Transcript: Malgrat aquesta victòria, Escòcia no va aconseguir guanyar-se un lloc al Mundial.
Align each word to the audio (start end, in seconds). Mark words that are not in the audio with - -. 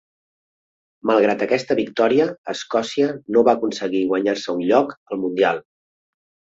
Malgrat 1.09 1.43
aquesta 1.47 1.77
victòria, 1.81 2.27
Escòcia 2.55 3.13
no 3.37 3.47
va 3.49 3.57
aconseguir 3.57 4.05
guanyar-se 4.15 4.59
un 4.59 4.69
lloc 4.73 5.01
al 5.01 5.27
Mundial. 5.29 5.67